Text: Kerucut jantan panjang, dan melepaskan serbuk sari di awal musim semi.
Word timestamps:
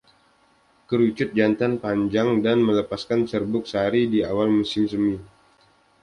Kerucut 0.89 1.29
jantan 1.37 1.73
panjang, 1.83 2.29
dan 2.45 2.57
melepaskan 2.67 3.19
serbuk 3.31 3.63
sari 3.73 4.03
di 4.13 4.19
awal 4.31 4.47
musim 4.59 4.83
semi. 4.91 5.13